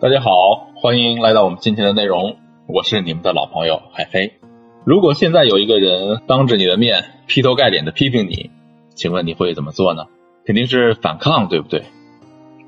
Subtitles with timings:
[0.00, 4.32] 大家好，欢迎来到我们今天的内容，我是你们的老朋友海飞。
[4.82, 8.50] 如果现在有一个人当着你的面劈头盖脸的批评你，
[8.94, 10.06] 请问你会怎么做呢？
[10.46, 11.84] 肯定是反抗，对不对？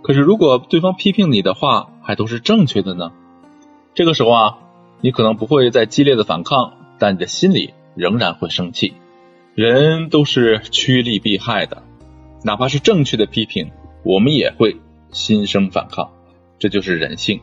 [0.03, 3.12] 可是如果对方批评你的话还都是正确的呢？
[3.95, 4.59] 这个时候啊，
[5.01, 8.93] 你可能不会再激烈的反抗，但你的心里仍然会生气。
[9.55, 11.83] 人都是趋利避害的，
[12.45, 13.71] 哪怕是正确的批评，
[14.05, 14.77] 我们也会
[15.12, 16.11] 心生反抗。
[16.63, 17.41] 这就是人性，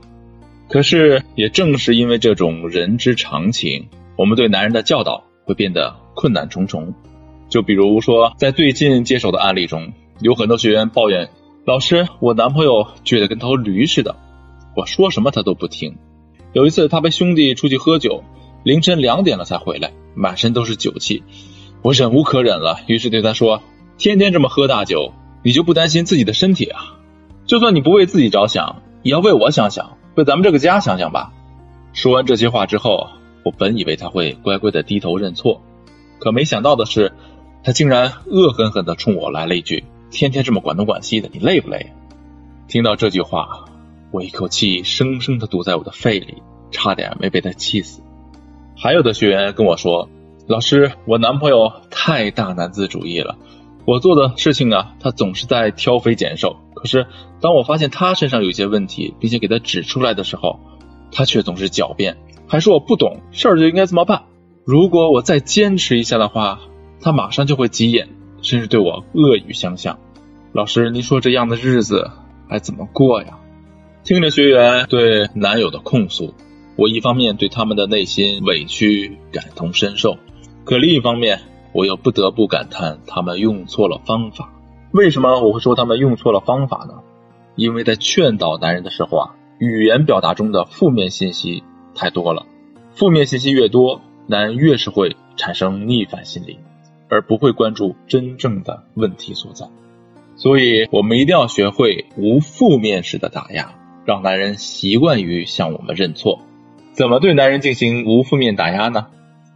[0.70, 6.94] 可是也正是因为这种人之常情，我们对男人的教导会变得困难重重。
[7.50, 9.92] 就比如说，在最近接手的案例中，
[10.22, 11.32] 有很多学员抱怨
[11.68, 14.16] ：“老师，我男朋友倔得跟头驴似的，
[14.74, 15.98] 我说什么他都不听。”
[16.56, 18.24] 有一次，他陪兄弟出去喝酒，
[18.64, 21.24] 凌晨两点了才回来，满身都是酒气，
[21.82, 23.62] 我忍无可忍了，于是对他说
[24.00, 25.12] ：“天天这么喝大酒，
[25.44, 26.96] 你就不担心自己的身体啊？
[27.46, 31.32] 就算你不为自己着想。”也要为我想想，为咱们这个家想想吧。
[31.94, 33.08] 说完这些话之后，
[33.44, 35.62] 我本以为他会乖乖的低头认错，
[36.20, 37.14] 可没想到的是，
[37.64, 41.94] 他竟然恶狠狠的冲我来了一句：“天天这么管东管西的，你累不累？”
[42.68, 43.66] 听到这句话，
[44.12, 48.02] 我一口气生生的堵在我的肺里，差点没被他气死。
[48.78, 50.10] 还有的学员跟我说
[50.48, 53.38] ：“老师，我男朋友太大男子主义了。”
[53.86, 56.58] 我做的事情啊，他总是在挑肥拣瘦。
[56.80, 57.08] 可是
[57.42, 60.62] 当我发现他身上有一些问题，并且给他指出来的时候，
[61.12, 64.24] 他却总是狡辩，还说我不懂事儿就应该这么办。
[64.64, 66.62] 如果我再坚持一下的话，
[67.02, 68.08] 他马上就会急眼，
[68.42, 70.00] 甚至对我恶语相向。
[70.54, 72.10] 老师，你说这样的日子
[72.48, 73.38] 还怎么过呀？
[74.04, 76.34] 听着学员对男友的控诉，
[76.78, 80.18] 我一方面对他们的内心委屈感同身受，
[80.64, 81.42] 可另一方面。
[81.72, 84.52] 我又不得不感叹，他们用错了方法。
[84.92, 86.96] 为什么我会说他们用错了方法呢？
[87.56, 92.46] 因为在劝导男人的时候啊，语言表达中的负面信息太多了。
[92.96, 96.58] 负面信息越多，男人越是会产生逆反心理，
[97.08, 99.68] 而不会关注真正的问题所在。
[100.36, 103.74] 所以，我们一定要学会无负面式的打压，
[104.06, 106.40] 让男人习惯于向我们认错。
[106.94, 109.08] 怎么对男人进行无负面打压呢？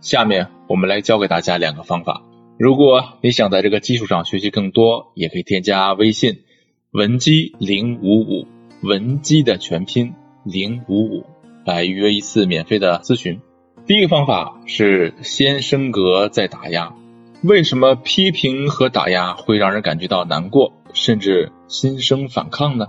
[0.01, 2.21] 下面我们来教给大家两个方法。
[2.59, 6.43] 如果你想在这个基础上学习更多，也可以添加微信
[6.91, 8.47] 文姬零五五，
[8.81, 11.25] 文姬的全拼零五五，
[11.65, 13.41] 来预约一次免费的咨询。
[13.85, 16.93] 第一个方法是先升格再打压。
[17.43, 22.87] 为什么批评和打压会让人感觉到难过，甚至心生反抗呢？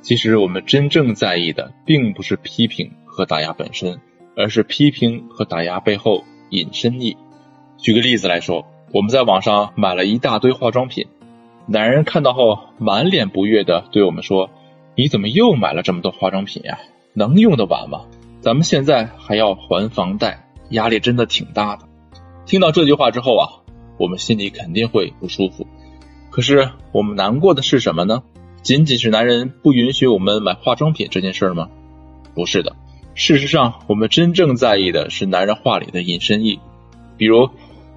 [0.00, 4.00] 其实我们真正在意的，并不是批评和打压本身。
[4.38, 7.16] 而是批评和打压背后隐身意。
[7.78, 11.06] 举个例子来说，我们在网上买了一大堆化妆品，
[11.66, 14.48] 男人看到后满脸不悦的对我们说
[14.96, 16.78] ：“你怎么又买了这么多化妆品呀？
[17.12, 18.06] 能用得完吗？
[18.40, 21.82] 咱们现在还要还房贷，压力真的挺大的。”
[22.46, 23.44] 听到这句话之后啊，
[23.98, 25.66] 我们心里肯定会不舒服。
[26.30, 28.22] 可是我们难过的是什么呢？
[28.62, 31.68] 仅仅是男人不允许我们买化妆品这件事吗？
[32.34, 32.74] 不是的。
[33.14, 36.60] 事实上，我们真正在意的是男人话里的隐身意，
[37.18, 37.50] 比如，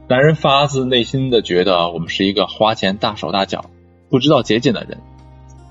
[0.09, 3.69] 男人发自内心的觉得我们是一个花钱大手大脚、
[4.09, 4.97] 不知道节俭的人。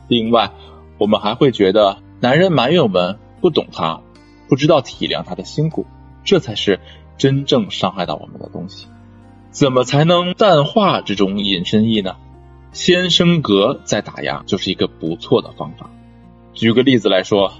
[0.06, 0.52] 另外，
[0.96, 4.00] 我们还会觉得男人埋怨我们不懂他，
[4.48, 5.86] 不知道体谅他的辛苦，
[6.22, 6.78] 这才是
[7.16, 8.86] 真正伤害到我们的东西。
[9.50, 12.14] 怎么才能淡化这种隐身意呢？
[12.70, 15.90] 先升格再打压，就是一个不错的方法。
[16.54, 17.52] 举个例子来说。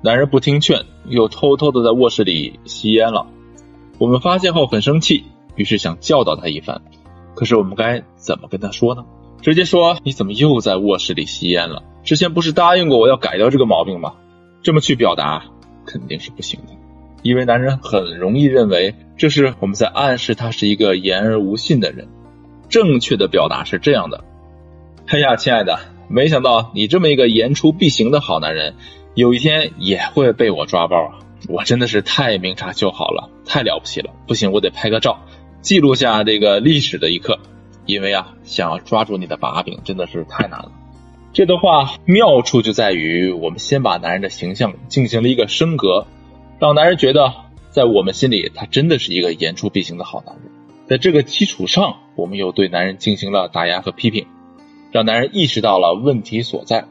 [0.00, 3.26] 男人不听劝，又偷偷的在卧室里吸烟了。
[3.96, 5.24] 我们发现后很生气，
[5.56, 6.82] 于是想教导他一番。
[7.34, 9.04] 可是我们该怎么跟他说呢？
[9.42, 11.82] 直接说你怎么又在卧室里吸烟了？
[12.02, 14.14] 之前不是答应过我要改掉这个毛病吗？
[14.62, 15.44] 这么去表达
[15.84, 16.72] 肯定是不行的，
[17.22, 22.08] 因为男人很容易认为这是我们在暗示他是一个言而无信的人。
[22.68, 24.24] 正确的表达是这样的：
[25.06, 25.78] 哎呀，亲爱的，
[26.08, 28.74] 没想到你这么一个言出必行的好男人。
[29.14, 31.18] 有一天也会被我抓包啊！
[31.48, 34.10] 我真的是太明察秋毫了，太了不起了！
[34.26, 35.20] 不行，我得拍个照，
[35.64, 37.40] 记录下这个历史的一刻。
[37.86, 40.72] 因为啊，想要抓住你的把柄真的是太难了。
[41.32, 46.06] 这段话妙处就在于，我们先把男人的形象进行了一个升格，
[46.58, 47.32] 让男人觉得
[47.70, 50.44] 在我们心里他真的是一个言出必行的好男人。
[50.86, 54.26] 在这个基础上，我们又对男人进行了打压和批评，
[54.92, 56.84] 让男人意识到了问题所在。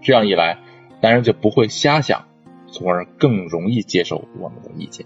[0.00, 0.58] 这样一来。
[1.02, 2.24] 男人就不会瞎想，
[2.72, 5.04] 从而更容易接受我们的意见。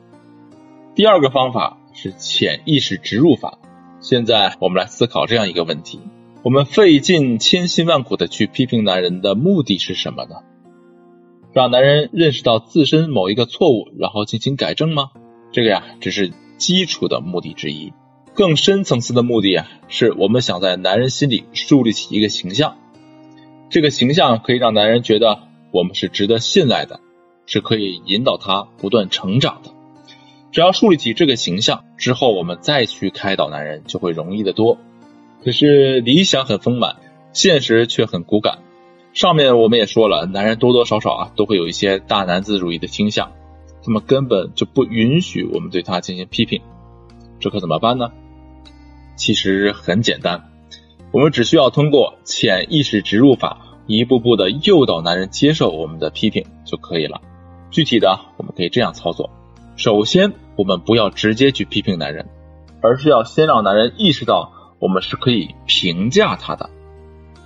[0.94, 3.58] 第二个方法是潜意识植入法。
[4.00, 6.00] 现在我们来思考这样一个问题：
[6.42, 10.36] 我们费尽千辛万苦的去批评男人的目的是什么呢？
[11.52, 15.10] 让男人认识到自身某一个错误，然后进行改正吗？
[15.52, 17.92] 这个呀，只是基础的目的之一。
[18.32, 22.78] 更深层次的目的啊，是我们想在男人心里树立起一个形象，
[23.68, 25.40] 这个形象可以让男人觉得
[25.72, 27.00] 我们是值得信赖的，
[27.44, 29.74] 是可以引导他不断成长的。
[30.52, 34.78] 只要树立起这个形象之后，我们再去开导男人就会容易得多。
[35.44, 36.96] 可是理想很丰满，
[37.32, 38.58] 现实却很骨感。
[39.12, 43.32] 上面我们也说了，男人多多少少啊都会有一些大男子主义的倾向，
[43.84, 46.60] 他们根本就不允许我们对他进行批评，
[47.38, 48.10] 这可怎么办呢？
[49.16, 50.50] 其实很简单，
[51.12, 57.20] 我们只需要通过潜意识植入法，一步步的诱导男人接受我们的批评就可以了。
[57.70, 59.30] 具体的，我们可以这样操作：
[59.76, 62.28] 首先，我们不要直接去批评男人，
[62.80, 64.52] 而是要先让男人意识到。
[64.80, 66.70] 我们是可以评价他的，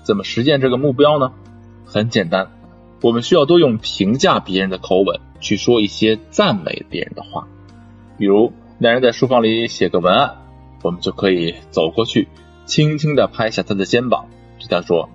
[0.05, 1.33] 怎么实现这个目标呢？
[1.85, 2.53] 很简单，
[3.03, 7.49] 我们需要多用评价别人的口吻去说一些赞美别人的话。
[8.17, 10.37] 比如，男人在书房里写个文案，
[10.85, 12.29] 我们就可以走过去，
[12.67, 14.27] 轻轻的拍下他的肩膀，
[14.61, 15.11] 对他说：“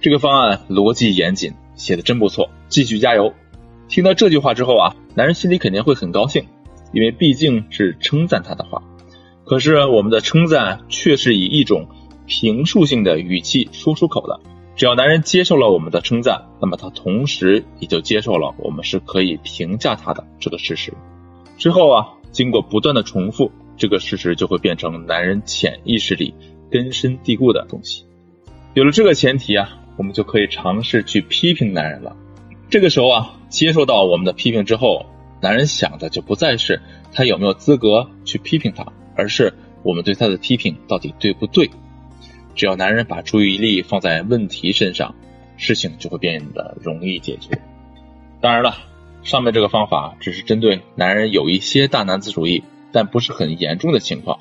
[0.00, 3.34] 这个方案逻辑严谨，写的真不错，继续加油。”
[3.90, 6.46] 听到这句话之后啊，男人心里肯定会很高兴，
[6.92, 8.82] 因为毕竟是称赞他的话。
[9.44, 11.88] 可是我们的称赞却是以一种
[12.26, 14.40] 评述性的语气说出口的。
[14.76, 20.94] 只要男人接受了我们的称赞，那么他同时也就接受了我们是可以评价他的这个事实。
[21.58, 26.32] 之后啊，经过不断的重复，这个事实就会变成男人潜意识里
[26.70, 28.06] 根深蒂固的东西。
[28.72, 32.16] 有了这个前提啊，我们就可以尝试去批评男人了。
[32.70, 35.04] 这个时候啊，接受到我们的批评之后，
[35.40, 36.80] 男人想的就不再是
[37.12, 38.86] 他有没有资格去批评他。
[39.16, 39.52] 而是
[39.82, 41.68] 我们对他的批评到底对不对？
[42.54, 45.14] 只要男人把注意力放在问题身上，
[45.58, 47.60] 事情就会变得容易解决。
[48.40, 48.78] 当然了，
[49.22, 52.62] 上面这个方法只是针对男人有一些大男子主义，
[52.92, 54.38] 但不是很严重的情况。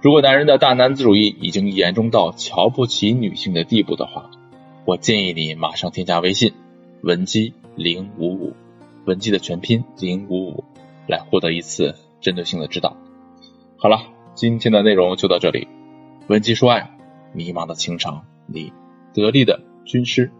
[0.00, 4.30] 如果男人的大男子主义已经严重到瞧不起女性的地步的话，
[4.86, 6.54] 我建议你马上添加微信
[7.02, 8.56] 文姬零五五，
[9.08, 10.64] 文姬的全拼零五五，
[11.06, 12.94] 来获得一次针对性的指导。
[13.78, 14.02] 好了，
[14.34, 15.66] 今天的内容就到这里。
[16.26, 16.90] 文姬说爱，
[17.32, 18.70] 迷茫的情场，你
[19.14, 20.30] 得力的军师。